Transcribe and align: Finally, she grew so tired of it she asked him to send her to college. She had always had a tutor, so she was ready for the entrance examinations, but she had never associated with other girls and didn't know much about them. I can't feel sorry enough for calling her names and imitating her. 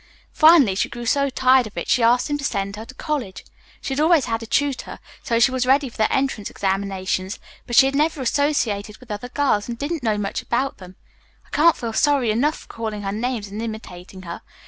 Finally, 0.33 0.73
she 0.73 0.89
grew 0.89 1.05
so 1.05 1.29
tired 1.29 1.67
of 1.67 1.77
it 1.77 1.87
she 1.87 2.01
asked 2.01 2.27
him 2.27 2.35
to 2.39 2.43
send 2.43 2.75
her 2.75 2.85
to 2.85 2.95
college. 2.95 3.45
She 3.81 3.93
had 3.93 3.99
always 3.99 4.25
had 4.25 4.41
a 4.41 4.47
tutor, 4.47 4.97
so 5.21 5.39
she 5.39 5.51
was 5.51 5.67
ready 5.67 5.89
for 5.89 5.97
the 5.97 6.11
entrance 6.11 6.49
examinations, 6.49 7.37
but 7.67 7.75
she 7.75 7.85
had 7.85 7.93
never 7.93 8.19
associated 8.23 8.97
with 8.97 9.11
other 9.11 9.29
girls 9.29 9.69
and 9.69 9.77
didn't 9.77 10.01
know 10.01 10.17
much 10.17 10.41
about 10.41 10.79
them. 10.79 10.95
I 11.45 11.49
can't 11.51 11.77
feel 11.77 11.93
sorry 11.93 12.31
enough 12.31 12.57
for 12.61 12.67
calling 12.67 13.03
her 13.03 13.11
names 13.11 13.49
and 13.49 13.61
imitating 13.61 14.23
her. 14.23 14.41